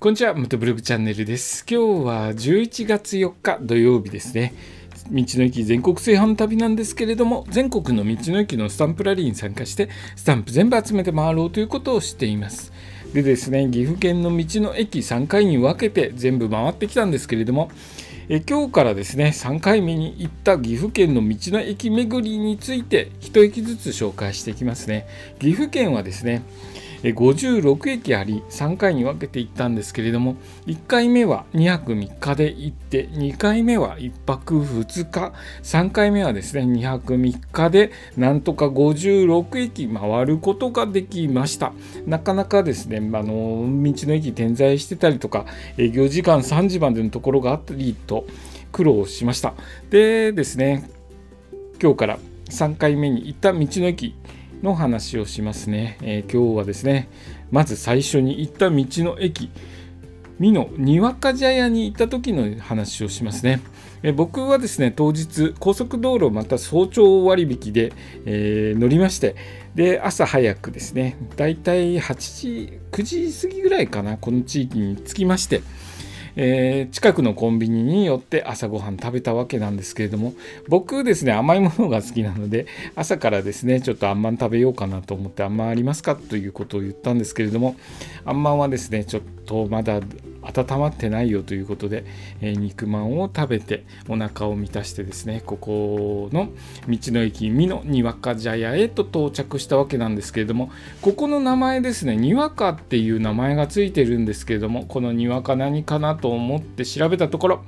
[0.00, 1.62] こんにちは、元ブログチャンネルです。
[1.70, 4.54] 今日は11月4日土曜日ですね。
[5.10, 12.72] 道の駅全国製販旅なんですけれども、全国の道の駅のスタンプラリーに参加して、スタンプ全部集めて回ろうということをしています。
[13.12, 17.70] でですね、岐阜県の道の駅3回に分けて全部回ってきたんですけれども、
[18.30, 25.08] え今日からですね3回目に行った岐阜県の道の駅巡りについて1駅ずつ紹介していきますね
[25.40, 26.44] 岐阜県はですね
[27.02, 30.36] 56駅あり3回に分けて行ったんですけれども
[30.66, 35.32] 1回目は2泊3日で行って2回目は1泊2日
[35.62, 41.72] 3回目はですね2泊3日でなんとか56駅回ることができました。
[42.06, 45.46] なかなかですねあの道の駅点在してたりとか
[45.78, 48.26] 営業時間3時までのところがあったりと
[48.72, 49.54] 苦労しました。
[49.90, 50.90] でですね
[51.80, 52.18] 今日から
[52.50, 54.14] 3回目に行った道の駅
[54.62, 57.08] の話をしますね、えー、今日はですね
[57.50, 59.50] まず最初に行った道の駅
[60.38, 63.60] 美濃にわか茶屋に行った時の話をしますね、
[64.02, 67.92] え、僕はですね当日高速道路また早朝割引で、
[68.24, 69.36] えー、乗りまして
[69.74, 75.62] で朝早くですねだいたい8時9時過ぎぐらいかなこの地域に着きまして
[76.36, 80.34] えー、近くのコンビニに寄って朝ごはん食べたわけなんですけれども
[80.68, 87.76] 僕ですね甘いものが好きなので朝からですねちょっとあんまん食べようかなと思ってあんまんありますかということを言ったんですけれども
[88.24, 90.00] あんまんはですねちょっとまだ
[90.42, 92.04] 温まってないよということで、
[92.40, 96.48] えー、肉まんを食べてお腹を満たしてですねここの
[96.88, 100.70] 道の駅美濃にわか茶屋へと到着したわけなんですけれども
[101.02, 107.64] ここの名前ですねにわかっていう名前がついてるんですけれどもこのにわか何かなと思って調べたところ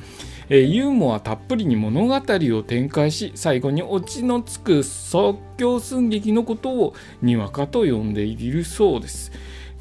[0.49, 9.33] えユーモアたっぷりに物語を展開し最後にオチのつく即興寸劇のことをにわかと呼んでいるそうです。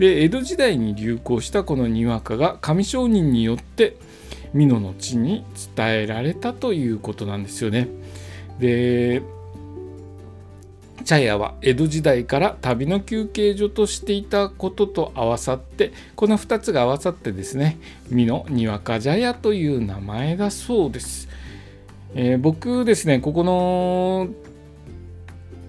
[0.01, 3.97] で江戸時代に流行したこのにわかが上商人によって
[4.51, 7.87] 美濃の地に伝えられたということなんですよね。
[8.57, 9.21] で
[11.05, 17.77] 茶屋は江戸時代から旅の休憩所としていたことと合わさってこの2つが合わさってですね
[18.09, 21.29] 美濃にわか茶屋という名前だそうです。
[22.15, 24.29] えー、僕ですねここの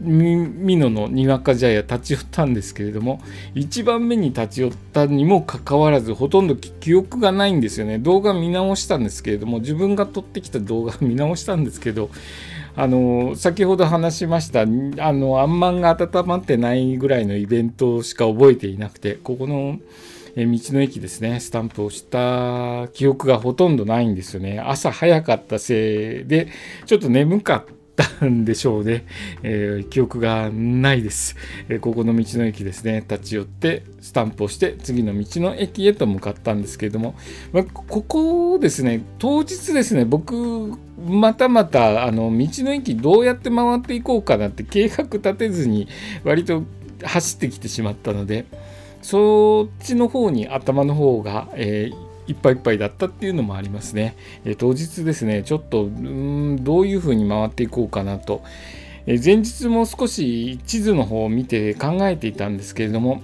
[0.03, 3.23] 美濃のにわか茶屋立ち寄ったんですけれども
[3.55, 7.99] 1番目に立ち寄ったにもかかわらずほとんど記憶がないんですよね。
[7.99, 12.11] 動画見直したんですけれども自分が撮ってきた動画見直したんですけど
[12.75, 19.79] あの先ほど話しましたあのあんまんが温まってないぐらいのイベントしか覚えていなくてここの
[20.35, 24.59] 道の駅ですねスタンプをした記憶がほとんどないんですよね。
[24.59, 26.49] 朝早かったせいで
[26.87, 29.05] ちょっと眠かっったんでしょうね、
[29.43, 31.37] えー、記憶がないです、
[31.69, 33.05] えー、ここの道の駅ですね。
[33.09, 37.15] 立ち寄ってスタンプをして次の道の駅へと向かったんですけれども、
[37.53, 39.05] まあ、ここですね。
[39.19, 40.05] 当日ですね。
[40.05, 40.73] 僕
[41.07, 45.89] またまたあの道の駅どうやって回っていこうかなって計画立てずに
[46.25, 46.63] 割と
[47.03, 48.47] 走ってきてしまったので
[49.03, 54.17] そっちの方に頭の方が、えーいっぱいいっぱいだったっていうのもありますね。
[54.45, 58.43] え当日ですね、ちょっとうんどういうふうに回っていこうかなと。
[59.07, 63.21] え前日も少し地図の方を見て考えていたんですけれども、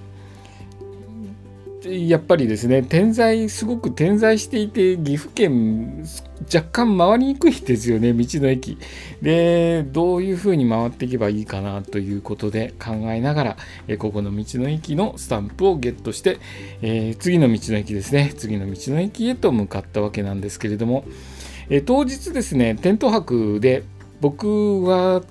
[1.88, 6.04] やっぱりですね点在すごく点在していて岐阜県
[6.52, 8.78] 若干回りにくいですよね道の駅。
[9.22, 13.56] でどういうふうに回っていけばいいかなということで考えながら
[13.86, 16.38] えここの道の駅のスタンプをゲットして、
[16.82, 18.32] えー、次の道の駅ですね。
[18.36, 21.04] 次の道の駅へと向かったわけなんですけれども、
[21.70, 23.84] え当日ですねテント泊で
[24.20, 25.22] 僕は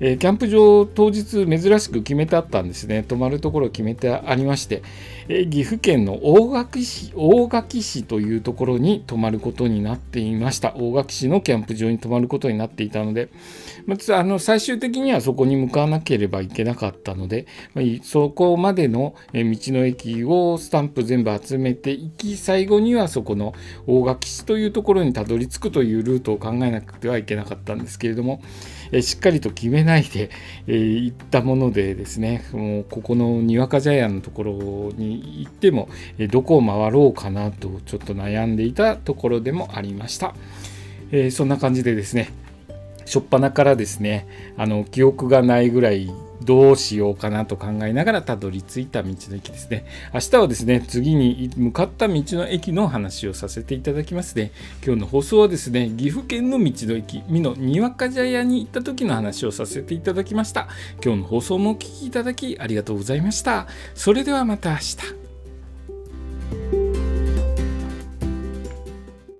[0.00, 3.02] えー、キャンプ場当日珍しく決めてあったんですね。
[3.02, 4.82] 泊まるところを決めてありまして、
[5.28, 10.74] えー、岐阜県の大垣市大垣市というところに泊まることになっていました。
[10.74, 13.28] 大垣市のキャンプ場に泊まることになっていたので、
[13.86, 19.42] まずあの最終的にはそこに向かわなければいけなかったので、まあ、そこまでの道
[19.72, 23.54] の駅をスタンプ全部集めていき最後にはそこの
[23.86, 28.40] 大垣市というところにたどり着くというルートを考えなくてはいけなかったんですけれども、
[28.92, 30.30] えしっかりと決めないで、
[30.66, 34.52] えー、行ったものでですねもうここのにわかジャイアンのところ
[34.96, 35.88] に行っても、
[36.18, 40.34] えどこを回ろうかなとちょっと悩んでいたところでもありました。
[41.12, 42.30] えー、そんな感じでですね
[43.10, 44.26] 初っ端からですね
[44.56, 46.10] あの記憶がないぐらい
[46.42, 49.84] どうしようかなと考えながらたどり着いた道の駅ですね。
[50.14, 54.52] 明日はですね、次に向かった道の駅の話をさせていただきますね。
[54.84, 60.68] 今日の放送はですね、岐阜県の道の駅、美濃にわか茶屋に行った時の話をさせていただきました。
[61.04, 63.66] 今日の放送もお聴きいただきありがとうございました。
[63.94, 65.29] それではまた明日。